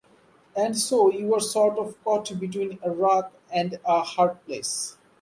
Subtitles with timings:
[0.55, 4.97] And so you’re sort of caught between a rock and a hard place.